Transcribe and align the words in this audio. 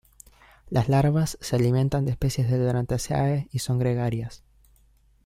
Las 0.67 0.89
larvas 0.89 1.37
se 1.41 1.55
alimentan 1.55 2.05
de 2.05 2.09
especies 2.13 2.49
de 2.49 2.57
"Loranthaceae" 2.57 3.49
y 3.51 3.59
son 3.59 3.77
gregarias. 3.77 4.43